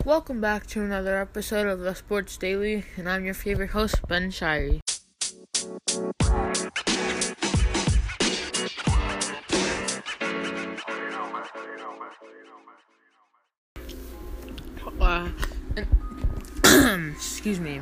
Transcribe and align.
Welcome 0.00 0.40
back 0.40 0.66
to 0.68 0.82
another 0.82 1.20
episode 1.20 1.68
of 1.68 1.78
the 1.78 1.94
Sports 1.94 2.36
Daily, 2.36 2.84
and 2.96 3.08
I'm 3.08 3.24
your 3.24 3.34
favorite 3.34 3.70
host, 3.70 4.00
Ben 4.08 4.32
Shirey. 4.32 4.80
Uh, 15.00 15.28
excuse 17.14 17.60
me. 17.60 17.80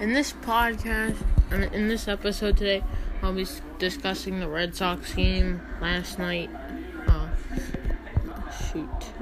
In 0.00 0.12
this 0.12 0.32
podcast, 0.32 1.16
in 1.52 1.86
this 1.86 2.08
episode 2.08 2.56
today, 2.56 2.82
I'll 3.22 3.32
be 3.32 3.46
discussing 3.78 4.40
the 4.40 4.48
Red 4.48 4.74
Sox 4.74 5.14
game 5.14 5.62
last 5.80 6.18
night. 6.18 6.50
Uh, 7.06 7.28
shoot. 8.72 9.13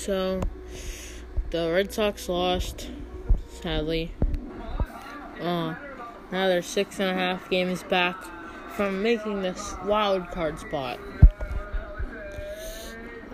So, 0.00 0.40
the 1.50 1.70
Red 1.70 1.92
Sox 1.92 2.26
lost, 2.26 2.88
sadly. 3.48 4.12
Uh, 5.38 5.74
now 6.32 6.48
they're 6.48 6.62
six 6.62 6.98
and 7.00 7.10
a 7.10 7.14
half 7.14 7.50
games 7.50 7.82
back 7.82 8.16
from 8.74 9.02
making 9.02 9.42
this 9.42 9.74
wild 9.84 10.30
card 10.30 10.58
spot. 10.58 10.98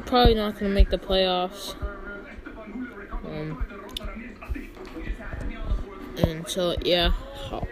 Probably 0.06 0.34
not 0.34 0.54
going 0.54 0.70
to 0.70 0.74
make 0.74 0.90
the 0.90 0.98
playoffs. 0.98 1.76
Um, 3.24 3.64
and 6.18 6.48
so, 6.48 6.74
yeah, 6.84 7.12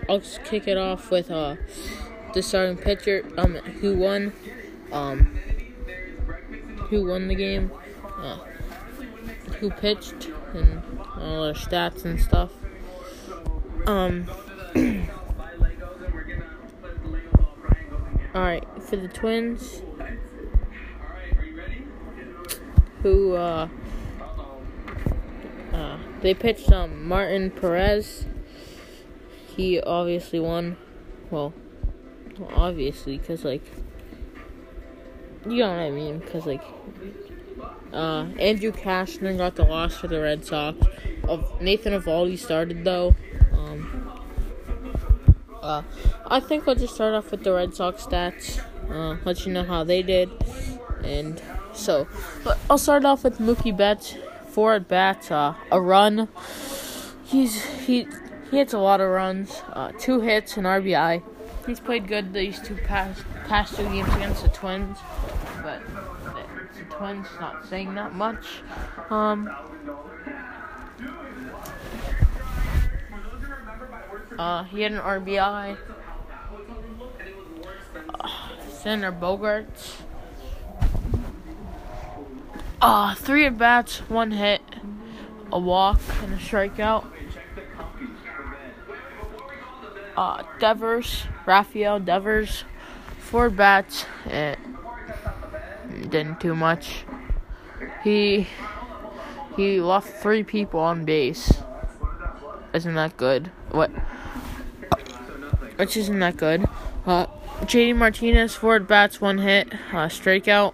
I'll, 0.09 0.21
kick 0.45 0.69
it 0.69 0.79
off 0.79 1.11
with 1.11 1.33
uh, 1.33 1.57
the 2.33 2.43
starting 2.43 2.77
pitcher, 2.77 3.27
um, 3.39 3.55
who 3.55 3.97
won, 3.97 4.33
um, 4.93 5.37
who 6.91 7.07
won 7.07 7.27
the 7.27 7.35
game, 7.35 7.73
uh, 8.19 8.39
who 9.61 9.71
pitched, 9.71 10.29
and 10.55 10.83
all 11.19 11.45
their 11.45 11.55
stats 11.55 12.05
and 12.05 12.21
stuff. 12.21 12.53
Um. 13.87 14.29
Alright, 18.35 18.67
for 18.83 18.97
the 18.97 19.07
Twins, 19.07 19.81
who, 23.01 23.35
uh, 23.35 23.69
uh, 25.73 25.99
they 26.21 26.35
pitched 26.35 26.73
um, 26.73 27.07
Martin 27.07 27.53
Perez. 27.53 28.27
He 29.57 29.81
obviously 29.81 30.41
won. 30.41 30.77
Well, 31.31 31.55
obviously, 32.57 33.19
because, 33.19 33.45
like, 33.45 33.63
you 35.47 35.59
know 35.59 35.69
what 35.69 35.79
I 35.79 35.91
mean? 35.93 36.19
Because, 36.19 36.45
like, 36.45 36.65
uh, 37.95 38.27
Andrew 38.39 38.73
Cashner 38.73 39.37
got 39.37 39.55
the 39.55 39.65
loss 39.65 39.97
for 39.97 40.09
the 40.09 40.21
Red 40.21 40.45
Sox. 40.45 40.79
Of 41.29 41.61
Nathan 41.61 41.93
Eovaldi 41.95 42.39
started, 42.39 42.85
though. 42.85 43.15
Um, 43.53 44.21
uh, 45.63 45.83
I 46.27 46.41
think 46.41 46.69
I'll 46.69 46.75
just 46.75 46.95
start 46.95 47.15
off 47.15 47.31
with 47.31 47.45
the 47.45 47.53
Red 47.53 47.75
Sox 47.75 48.05
stats. 48.05 48.61
Uh, 48.91 49.17
let 49.25 49.47
you 49.47 49.53
know 49.53 49.65
how 49.65 49.85
they 49.85 50.03
did. 50.03 50.31
And 51.03 51.41
so, 51.73 52.07
I'll 52.69 52.79
start 52.79 53.05
off 53.05 53.25
with 53.25 53.39
Mookie 53.39 53.77
Betts. 53.77 54.17
Four 54.49 54.75
at 54.75 54.87
bats, 54.87 55.33
uh, 55.33 55.55
a 55.73 55.81
run. 55.81 56.29
He's 57.25 57.65
he 57.87 58.07
he 58.51 58.59
hits 58.59 58.73
a 58.73 58.79
lot 58.79 59.01
of 59.01 59.11
runs. 59.11 59.63
Uh, 59.73 59.91
two 59.99 60.21
hits, 60.21 60.57
an 60.57 60.63
RBI. 60.63 61.23
He's 61.67 61.81
played 61.81 62.07
good 62.07 62.33
these 62.33 62.61
two 62.61 62.77
past 62.77 63.25
past 63.49 63.75
two 63.75 63.83
games 63.85 64.15
against 64.15 64.43
the 64.43 64.51
Twins, 64.51 64.99
the, 66.89 66.95
Twins 66.97 67.27
not 67.41 67.67
saying 67.67 67.95
that 67.95 68.15
much. 68.15 68.47
Um, 69.11 69.51
Uh, 74.39 74.65
he 74.65 74.83
had 74.83 74.93
an 74.93 74.99
RBI. 74.99 75.77
Xander 78.69 79.19
Bogaerts. 79.19 80.01
Uh, 82.81 83.15
three 83.15 83.47
at 83.47 83.57
bats, 83.57 83.99
one 84.11 84.33
hit, 84.33 84.61
a 85.51 85.59
walk, 85.59 86.01
and 86.23 86.35
a 86.35 86.37
strikeout. 86.37 87.07
Uh, 90.17 90.43
Devers, 90.61 91.25
Rafael 91.47 91.99
Devers, 91.99 92.65
four 93.19 93.51
bats, 93.51 94.05
and 94.27 94.59
didn't 96.15 96.39
do 96.39 96.55
much. 96.55 97.05
He 98.05 98.47
he 99.57 99.81
left 99.81 100.09
three 100.23 100.45
people 100.45 100.79
on 100.79 101.05
base. 101.05 101.63
Isn't 102.73 102.95
that 102.95 103.17
good? 103.17 103.51
What? 103.71 103.91
which 105.77 105.97
isn't 105.97 106.21
that 106.21 106.37
good. 106.37 106.65
Uh, 107.05 107.27
JD 107.63 107.97
Martinez, 107.97 108.55
four 108.55 108.77
at 108.77 108.87
bats, 108.87 109.21
one 109.21 109.39
hit, 109.39 109.73
uh, 109.93 110.07
strikeout. 110.09 110.73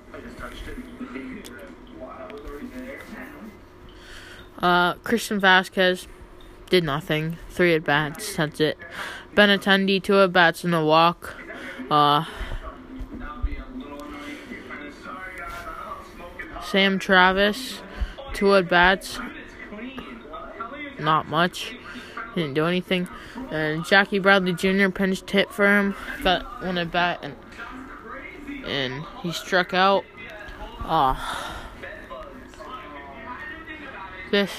Uh, 4.58 4.92
Christian 4.94 5.40
Vazquez 5.40 6.06
did 6.68 6.84
nothing, 6.84 7.38
three 7.48 7.74
at 7.74 7.84
bats, 7.84 8.36
that's 8.36 8.60
it. 8.60 8.76
Benintendi, 9.34 10.02
two 10.02 10.20
at 10.20 10.34
bats 10.34 10.64
and 10.64 10.74
a 10.74 10.84
walk. 10.84 11.34
Uh, 11.90 12.26
Sam 16.70 17.00
Travis, 17.00 17.82
two 18.32 18.54
at 18.54 18.68
bats, 18.68 19.18
not 21.00 21.26
much. 21.28 21.74
Didn't 22.36 22.54
do 22.54 22.64
anything. 22.66 23.08
And 23.50 23.84
Jackie 23.84 24.20
Bradley 24.20 24.52
Jr. 24.52 24.88
pinched 24.88 25.28
hit 25.28 25.50
for 25.52 25.66
him. 25.66 25.96
Got 26.22 26.62
one 26.62 26.78
at 26.78 26.92
bat 26.92 27.18
and 27.22 27.34
and 28.64 29.04
he 29.20 29.32
struck 29.32 29.74
out. 29.74 30.04
Ah. 30.82 31.66
this 34.30 34.52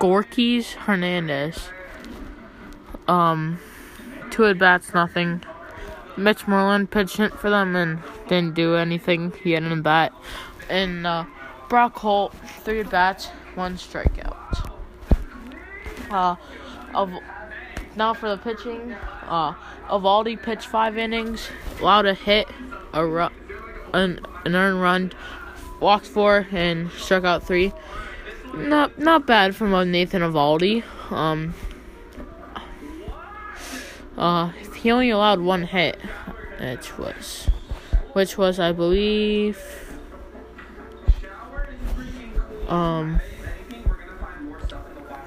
Gorkys 0.00 0.72
Hernandez. 0.72 1.68
Um 3.06 3.60
two 4.30 4.46
at 4.46 4.58
bats, 4.58 4.92
nothing. 4.92 5.44
Mitch 6.16 6.48
Moreland 6.48 6.90
pitched 6.90 7.18
hit 7.18 7.34
for 7.34 7.50
them 7.50 7.76
and 7.76 8.00
didn't 8.28 8.54
do 8.54 8.74
anything. 8.74 9.32
He 9.42 9.52
had 9.52 9.62
an 9.62 9.82
bat. 9.82 10.12
And 10.68 11.06
uh, 11.06 11.24
Brock 11.68 11.96
Holt, 11.98 12.34
three 12.62 12.82
bats, 12.82 13.26
one 13.54 13.76
strikeout. 13.76 14.70
Uh, 16.10 16.36
of 16.94 17.12
now 17.96 18.14
for 18.14 18.28
the 18.28 18.38
pitching, 18.38 18.92
uh, 19.26 19.54
Eovaldi 19.88 20.40
pitched 20.40 20.66
five 20.66 20.96
innings, 20.98 21.48
allowed 21.80 22.06
a 22.06 22.14
hit, 22.14 22.48
a 22.92 23.06
ru- 23.06 23.28
an, 23.92 24.20
an 24.44 24.54
earned 24.54 24.80
run, 24.80 25.12
walked 25.80 26.06
four, 26.06 26.46
and 26.50 26.90
struck 26.92 27.24
out 27.24 27.46
three. 27.46 27.72
Not 28.54 28.98
not 28.98 29.26
bad 29.26 29.56
from 29.56 29.90
Nathan 29.90 30.22
Eovaldi. 30.22 30.84
Um, 31.10 31.54
uh, 34.16 34.48
he 34.76 34.90
only 34.90 35.10
allowed 35.10 35.40
one 35.40 35.64
hit, 35.64 36.00
which 36.60 36.96
was, 36.98 37.48
which 38.12 38.38
was 38.38 38.60
I 38.60 38.72
believe, 38.72 39.58
um, 42.68 43.20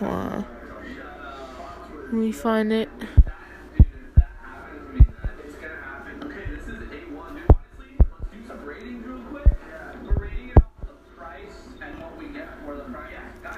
uh, 0.02 0.44
let 2.04 2.14
me 2.14 2.32
find 2.32 2.72
it. 2.72 2.90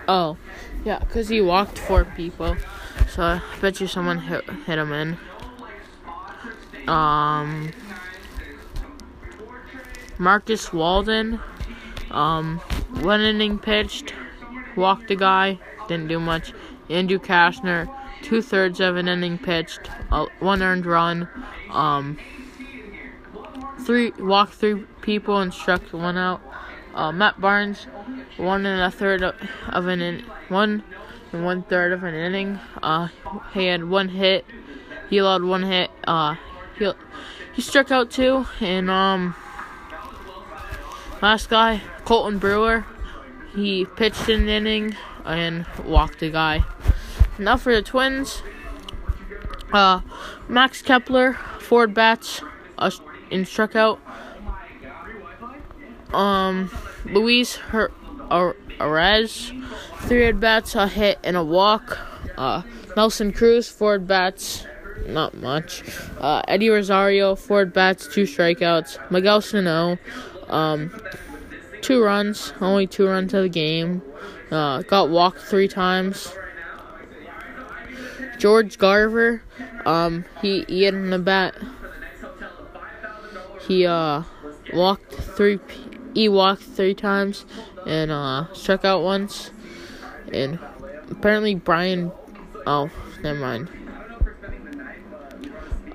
Oh, 0.08 0.38
yeah, 0.84 0.98
because 1.00 1.30
he 1.30 1.40
walked 1.40 1.78
four 1.78 2.04
people. 2.04 2.58
So 3.10 3.22
I 3.22 3.42
bet 3.62 3.80
you 3.80 3.86
someone 3.86 4.18
hit, 4.18 4.44
hit 4.66 4.80
him 4.80 4.92
in. 4.92 5.18
Um, 6.88 7.72
Marcus 10.18 10.74
Walden, 10.74 11.40
um, 12.10 12.60
one 13.02 13.22
inning 13.22 13.60
pitched, 13.60 14.14
walked 14.76 15.08
the 15.08 15.16
guy, 15.16 15.60
didn't 15.88 16.08
do 16.08 16.20
much. 16.20 16.54
Andrew 16.90 17.20
Cashner, 17.20 17.90
two 18.22 18.42
thirds 18.42 18.80
of 18.80 18.96
an 18.96 19.08
inning 19.08 19.38
pitched, 19.38 19.90
uh, 20.12 20.26
one 20.40 20.62
earned 20.62 20.86
run, 20.86 21.28
um, 21.70 22.18
three 23.82 24.12
walked 24.20 24.54
three 24.54 24.86
people 25.02 25.38
and 25.40 25.54
struck 25.54 25.82
one 25.94 26.18
out. 26.18 26.42
Uh, 26.94 27.12
Matt 27.12 27.40
Barnes, 27.40 27.86
one 28.38 28.66
and 28.66 28.82
a 28.82 28.92
third 28.92 29.22
of, 29.22 29.36
of 29.70 29.88
an 29.88 30.02
in, 30.02 30.26
one 30.50 30.84
and 31.32 31.46
one 31.46 31.64
third 31.64 31.94
of 31.94 32.04
an 32.04 32.16
inning. 32.16 32.60
Uh, 32.82 33.08
he 33.54 33.66
had 33.68 33.84
one 33.84 34.10
hit. 34.10 34.46
He 35.10 35.20
allowed 35.20 35.44
one 35.44 35.64
hit. 35.64 35.92
Uh, 36.06 36.36
he 36.78 36.92
he 37.54 37.62
struck 37.62 37.92
out 37.92 38.10
two, 38.10 38.46
and 38.60 38.90
um, 38.90 39.36
last 41.22 41.50
guy 41.50 41.82
Colten 42.06 42.40
Brewer, 42.40 42.86
he 43.54 43.86
pitched 43.86 44.30
an 44.30 44.48
inning 44.48 44.96
and 45.26 45.66
walked 45.86 46.22
a 46.22 46.30
guy. 46.30 46.64
Now 47.38 47.58
for 47.58 47.74
the 47.74 47.82
Twins, 47.82 48.42
uh, 49.72 50.02
Max 50.48 50.82
Kepler, 50.82 51.34
four 51.60 51.88
bats, 51.88 52.42
uh, 52.78 52.92
and 53.32 53.48
struck 53.48 53.76
out. 53.76 54.00
Um, 56.14 56.72
Luis 57.06 57.56
Her- 57.56 57.92
Arraez, 58.30 59.52
three 60.08 60.26
at 60.26 60.40
bats, 60.40 60.74
a 60.76 60.88
hit 60.88 61.20
and 61.24 61.38
a 61.38 61.44
walk. 61.44 62.00
Uh, 62.38 62.64
Nelson 62.98 63.32
Cruz, 63.32 63.70
four 63.70 63.96
at 63.96 64.08
bats, 64.08 64.66
not 65.06 65.36
much. 65.38 65.84
Uh, 66.20 66.42
Eddie 66.48 66.70
Rosario, 66.70 67.36
four 67.36 67.62
at 67.62 67.74
bats, 67.74 68.08
two 68.08 68.24
strikeouts. 68.24 69.12
Miguel 69.12 69.42
Sano, 69.42 69.98
um, 70.50 70.92
two 71.82 72.04
runs, 72.04 72.54
only 72.62 72.88
two 72.88 73.08
runs 73.08 73.34
of 73.34 73.44
the 73.44 73.50
game. 73.50 74.02
Uh, 74.52 74.82
got 74.84 75.10
walked 75.10 75.40
three 75.40 75.68
times. 75.68 76.34
George 78.38 78.78
Garver, 78.78 79.44
um, 79.86 80.26
he, 80.42 80.64
he 80.68 80.84
had 80.84 80.94
an 80.94 81.24
bat. 81.24 81.56
He 83.68 83.86
uh 83.86 84.24
walked 84.74 85.14
three. 85.14 85.60
He 86.16 86.28
walked 86.28 86.64
three 86.64 86.96
times 86.96 87.46
and 87.86 88.10
uh 88.10 88.52
struck 88.54 88.84
out 88.84 89.04
once. 89.04 89.52
And 90.34 90.58
apparently 91.12 91.54
Brian. 91.54 92.12
Oh, 92.66 92.90
never 93.22 93.40
mind. 93.40 93.70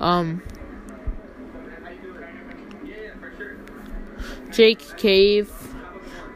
Um. 0.00 0.42
Jake 4.54 4.96
Cave, 4.96 5.50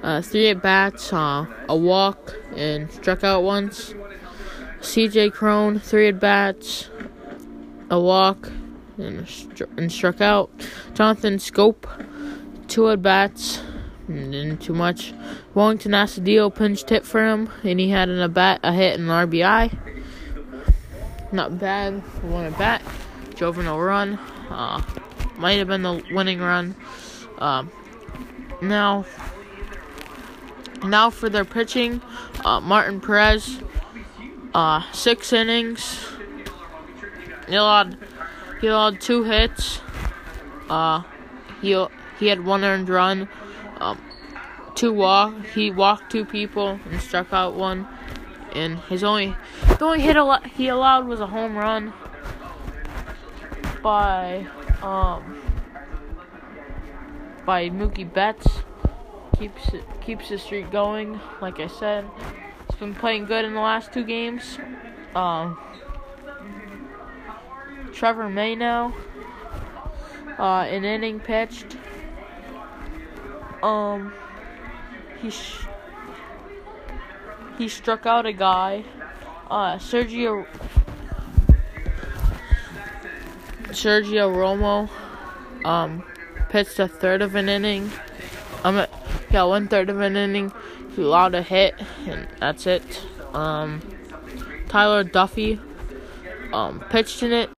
uh, 0.03 0.21
three 0.21 0.49
at 0.49 0.61
bats, 0.61 1.13
uh, 1.13 1.47
a 1.69 1.77
walk, 1.77 2.35
and 2.57 2.91
struck 2.91 3.23
out 3.23 3.45
once. 3.45 3.95
CJ 4.81 5.33
Cron, 5.33 5.79
three 5.79 6.09
at 6.09 6.19
bats, 6.19 6.91
a 7.91 8.01
walk, 8.01 8.51
and, 8.97 9.25
stru- 9.27 9.79
and 9.79 9.93
struck 9.93 10.21
out. 10.21 10.51
Jonathan 10.95 11.37
Schoop, 11.37 11.85
two 12.67 12.91
at 12.91 13.03
bats, 13.03 13.63
didn't 14.09 14.63
too 14.63 14.75
much. 14.75 15.13
Wellington 15.55 15.93
Astudillo 15.93 16.53
pinched 16.53 16.91
hit 16.91 17.05
for 17.05 17.25
him, 17.25 17.49
and 17.63 17.79
he 17.79 17.91
had 17.91 18.09
an 18.09 18.21
a 18.21 18.29
bat, 18.29 18.59
a 18.65 18.73
hit, 18.73 18.99
and 18.99 19.09
an 19.09 19.29
RBI. 19.29 19.77
Not 21.31 21.59
bad 21.61 22.03
for 22.05 22.27
one 22.27 22.47
at 22.47 22.59
bat. 22.59 22.83
Drove 23.37 23.59
in 23.59 23.67
a 23.67 23.79
run. 23.79 24.19
Uh, 24.51 24.83
might 25.37 25.59
have 25.59 25.69
been 25.69 25.83
the 25.83 26.03
winning 26.11 26.41
run. 26.41 26.75
Um, 27.39 27.71
now, 28.61 29.05
now 30.85 31.11
for 31.11 31.29
their 31.29 31.45
pitching, 31.45 32.01
uh, 32.45 32.61
Martin 32.61 33.01
Perez, 33.01 33.61
uh, 34.55 34.83
six 34.93 35.33
innings. 35.33 36.07
He 37.49 37.55
allowed, 37.55 37.97
he 38.61 38.67
allowed 38.67 39.01
two 39.01 39.25
hits. 39.25 39.81
Uh, 40.69 41.03
he 41.63 41.87
he 42.19 42.27
had 42.27 42.45
one 42.45 42.65
earned 42.65 42.89
run. 42.89 43.29
Um, 43.79 44.01
two 44.75 44.93
walk. 44.93 45.47
He 45.55 45.71
walked 45.71 46.11
two 46.11 46.25
people 46.25 46.79
and 46.91 47.01
struck 47.01 47.33
out 47.33 47.55
one. 47.55 47.87
And 48.55 48.79
his 48.81 49.05
only 49.05 49.37
the 49.79 49.85
only 49.85 50.01
hit 50.01 50.17
al- 50.17 50.43
he 50.43 50.69
allowed 50.69 51.07
was 51.07 51.21
a 51.21 51.27
home 51.27 51.57
run 51.57 51.93
by 53.83 54.47
um 54.83 55.38
by 57.49 57.71
Mookie 57.71 58.05
Betts. 58.13 58.47
Keeps 59.39 59.71
keeps 60.03 60.29
the 60.29 60.37
streak 60.37 60.71
going. 60.71 61.19
Like 61.41 61.61
I 61.61 61.67
said, 61.67 62.05
he's 62.69 62.79
been 62.79 62.95
playing 62.95 63.25
good 63.25 63.47
in 63.47 63.55
the 63.55 63.61
last 63.61 63.91
two 63.91 64.05
games. 64.05 64.59
Um, 65.15 65.59
Trevor 67.95 68.29
May 68.29 68.55
now. 68.55 68.95
Uh, 70.39 70.67
an 70.69 70.85
inning 70.85 71.21
pitched. 71.21 71.79
Um, 73.63 74.13
he 75.23 75.31
sh- 75.31 75.67
he 77.57 77.67
struck 77.67 78.05
out 78.05 78.27
a 78.27 78.35
guy. 78.35 78.85
Uh, 79.51 79.79
Sergio 79.79 80.47
Sergio 83.71 84.29
Romo 84.37 84.91
um 85.65 86.03
pitched 86.49 86.79
a 86.79 86.89
third 86.89 87.23
of 87.23 87.35
an 87.35 87.49
inning. 87.49 87.91
Um, 88.65 88.87
yeah, 89.31 89.45
one 89.45 89.69
third 89.69 89.91
of 89.91 90.01
an 90.01 90.17
inning. 90.17 90.53
He 90.97 91.03
allowed 91.03 91.35
a 91.35 91.43
hit, 91.43 91.75
and 92.07 92.27
that's 92.41 92.67
it. 92.67 93.07
Um, 93.35 93.81
Tyler 94.69 95.05
Duffey 95.05 95.61
um 96.53 96.81
pitched 96.89 97.23
in 97.23 97.33
it, 97.33 97.51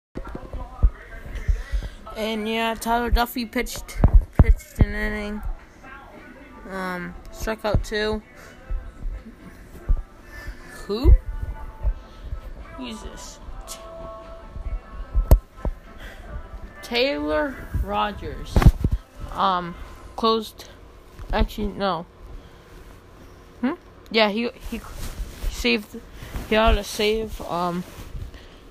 and 2.17 2.49
yeah, 2.49 2.75
Tyler 2.75 3.11
Duffey 3.11 3.51
pitched 3.51 3.99
pitched 4.39 4.79
an 4.81 4.95
inning. 4.95 5.43
Um, 6.71 7.15
struck 7.33 7.65
out 7.65 7.83
two. 7.83 8.23
Who? 10.87 11.15
Jesus. 12.79 13.39
Taylor 16.83 17.55
Rogers. 17.85 18.57
Um, 19.33 19.75
closed. 20.17 20.69
Actually, 21.33 21.69
no. 21.69 22.07
Hmm. 23.61 23.75
Yeah, 24.11 24.31
he 24.31 24.51
he 24.71 24.81
saved. 25.51 26.01
He 26.49 26.57
ought 26.57 26.73
to 26.73 26.85
save. 26.85 27.41
Um, 27.43 27.85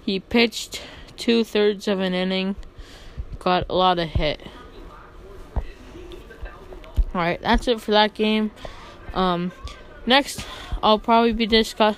he 0.04 0.20
pitched 0.20 0.82
two 1.18 1.44
thirds 1.44 1.88
of 1.88 2.00
an 2.00 2.14
inning. 2.14 2.56
Got 3.40 3.66
a 3.70 3.76
lot 3.76 4.00
of 4.00 4.10
hit. 4.10 4.42
Alright, 7.16 7.42
that's 7.42 7.68
it 7.68 7.82
for 7.82 7.92
that 7.92 8.14
game. 8.14 8.52
Um, 9.14 9.52
next, 10.06 10.46
I'll 10.84 11.00
probably 11.00 11.34
be 11.34 11.48
discuss. 11.48 11.96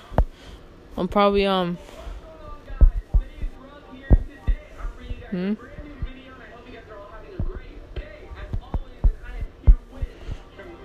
I'll 0.96 1.08
probably 1.08 1.46
um. 1.46 1.78
Hmm. 5.30 5.54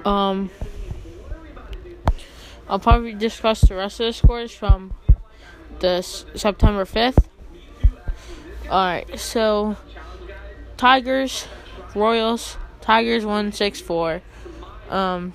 Um. 0.07 0.49
I'll 2.69 2.79
probably 2.79 3.13
discuss 3.13 3.61
the 3.61 3.75
rest 3.75 3.99
of 3.99 4.07
the 4.07 4.13
scores 4.13 4.51
from 4.51 4.93
the 5.79 5.87
S- 5.87 6.25
September 6.35 6.85
fifth. 6.85 7.29
Alright, 8.65 9.19
so 9.19 9.77
Tigers, 10.75 11.47
Royals. 11.95 12.57
Tigers 12.81 13.25
won 13.25 13.51
6 13.51 13.81
4. 13.81 14.21
Um, 14.89 15.33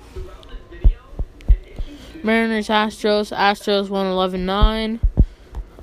Mariners, 2.23 2.67
Astros. 2.67 3.35
Astros 3.35 3.89
won 3.89 4.07
11 4.07 4.45
9. 4.45 4.99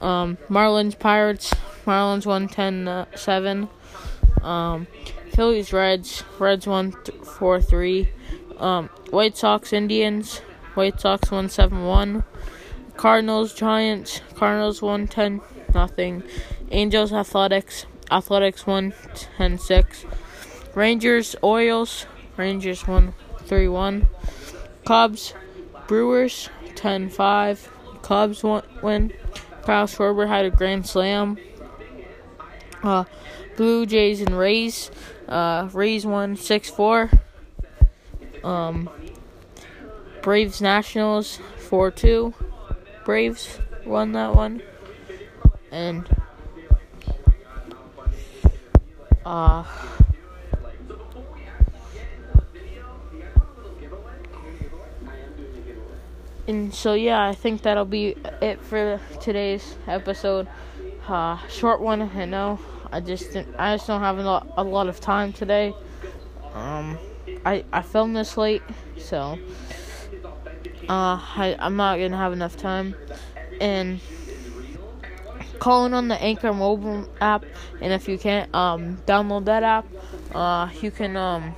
Um, 0.01 0.39
Marlins, 0.49 0.99
Pirates. 0.99 1.53
Marlins 1.85 2.27
won 2.27 2.49
10 2.49 3.07
7. 3.15 3.69
Um, 4.43 4.87
Phillies, 5.35 5.73
Reds. 5.73 6.23
Reds 6.39 6.67
won 6.67 6.93
4 6.93 7.61
3. 7.61 8.09
Um, 8.61 8.89
White 9.11 9.37
Sox, 9.37 9.73
Indians. 9.73 10.43
White 10.75 11.01
Sox 11.01 11.31
171, 11.31 12.23
Cardinals, 12.97 13.53
Giants. 13.55 14.21
Cardinals 14.37 14.81
110 14.81 15.41
nothing. 15.75 16.23
Angels, 16.71 17.13
Athletics. 17.13 17.87
Athletics 18.11 18.67
won 18.67 18.95
10 19.37 19.59
6. 19.59 20.05
Rangers, 20.75 21.35
Orioles. 21.43 22.07
Rangers 22.37 22.87
131, 22.87 24.09
Cubs, 24.87 25.35
Brewers 25.87 26.49
10 26.75 27.11
5. 27.11 27.73
Cubs 28.03 28.43
won, 28.43 28.63
win. 28.83 29.13
Kyle 29.63 29.87
Schwarber 29.87 30.27
had 30.27 30.47
a 30.47 30.51
grand 30.51 30.87
slam. 30.87 31.37
Uh, 32.83 33.05
Blue 33.57 33.85
Jays 33.85 34.21
and 34.21 34.39
Rays. 34.39 34.91
Uh, 35.29 35.69
Rays 35.73 36.07
won 36.07 36.37
6 36.37 36.71
4. 36.71 37.11
Um, 38.45 38.89
Braves 40.23 40.61
Nationals 40.61 41.39
4 41.59 41.91
2. 41.91 42.35
Braves 43.05 43.59
won 43.85 44.13
that 44.13 44.35
one. 44.35 44.63
And, 45.71 46.09
uh, 49.25 49.65
and 56.47 56.75
so 56.75 56.95
yeah, 56.95 57.27
I 57.27 57.35
think 57.35 57.63
that'll 57.63 57.85
be 57.85 58.17
it 58.43 58.61
for 58.61 59.01
today's 59.21 59.77
episode. 59.87 60.49
Uh, 61.07 61.39
short 61.49 61.81
one, 61.81 62.03
I 62.03 62.25
know. 62.25 62.59
I 62.93 63.01
just 63.01 63.33
didn't, 63.33 63.55
I 63.57 63.77
just 63.77 63.87
don't 63.87 64.01
have 64.01 64.19
a 64.19 64.23
lot, 64.23 64.53
a 64.57 64.65
lot 64.65 64.89
of 64.89 65.01
time 65.01 65.33
today. 65.33 65.73
Um, 66.53 66.99
I 67.45 67.65
I 67.73 67.83
filmed 67.83 68.17
this 68.17 68.37
late, 68.37 68.63
so 68.99 69.39
uh, 70.89 71.19
I 71.37 71.57
I'm 71.59 71.77
not 71.77 71.99
gonna 71.99 72.17
have 72.17 72.33
enough 72.33 72.57
time, 72.57 72.95
and 73.61 74.01
calling 75.59 75.95
on 75.95 76.09
the 76.09 76.21
Anchor 76.21 76.53
mobile 76.53 77.09
app, 77.21 77.45
and 77.81 77.93
if 77.93 78.09
you 78.09 78.19
can't 78.19 78.53
um 78.55 78.97
download 79.07 79.45
that 79.47 79.63
app, 79.63 79.87
uh, 80.35 80.69
you 80.81 80.91
can 80.91 81.17
um 81.17 81.55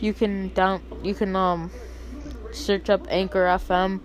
you 0.00 0.12
can 0.12 0.48
down 0.54 0.82
you 1.02 1.14
can 1.14 1.36
um 1.36 1.70
search 2.52 2.88
up 2.90 3.06
Anchor 3.10 3.44
FM, 3.44 4.00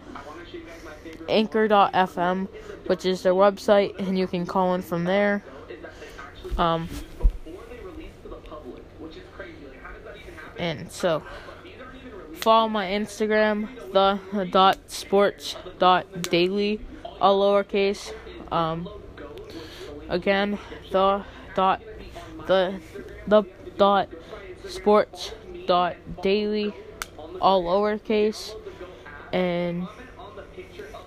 Anchor.fm, 1.29 2.47
which 2.88 3.05
is 3.05 3.23
their 3.23 3.33
website, 3.33 3.97
and 4.00 4.17
you 4.17 4.27
can 4.27 4.45
call 4.45 4.75
in 4.75 4.81
from 4.81 5.05
there. 5.05 5.43
Um, 6.57 6.89
and 10.62 10.91
so 10.91 11.24
follow 12.34 12.70
my 12.70 12.86
Instagram, 12.86 13.68
the 13.91 14.46
dot 14.46 14.77
sports 14.89 15.56
dot 15.80 16.22
daily, 16.22 16.80
all 17.20 17.41
lowercase. 17.41 18.13
Um, 18.51 18.88
again, 20.08 20.60
the 20.91 21.25
dot 21.56 21.82
the 22.46 22.80
the 23.27 23.44
dot 23.77 24.10
sports 24.68 25.34
dot 25.65 25.98
daily, 26.22 26.74
all 27.41 27.63
lowercase, 27.63 28.56
and 29.34 29.88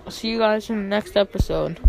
I'll 0.05 0.11
see 0.11 0.29
you 0.29 0.39
guys 0.39 0.69
in 0.69 0.75
the 0.75 0.89
next 0.89 1.15
episode. 1.15 1.79